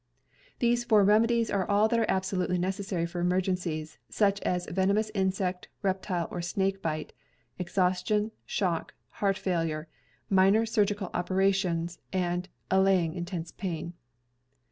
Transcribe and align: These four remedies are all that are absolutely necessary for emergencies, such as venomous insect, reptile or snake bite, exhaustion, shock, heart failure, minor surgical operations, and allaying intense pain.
These 0.57 0.83
four 0.83 1.03
remedies 1.03 1.51
are 1.51 1.69
all 1.69 1.87
that 1.87 1.99
are 1.99 2.09
absolutely 2.09 2.57
necessary 2.57 3.05
for 3.05 3.19
emergencies, 3.19 3.99
such 4.09 4.41
as 4.41 4.65
venomous 4.65 5.11
insect, 5.13 5.67
reptile 5.83 6.27
or 6.31 6.41
snake 6.41 6.81
bite, 6.81 7.13
exhaustion, 7.59 8.31
shock, 8.43 8.95
heart 9.21 9.37
failure, 9.37 9.87
minor 10.27 10.65
surgical 10.65 11.11
operations, 11.13 11.99
and 12.11 12.49
allaying 12.71 13.13
intense 13.13 13.51
pain. 13.51 13.93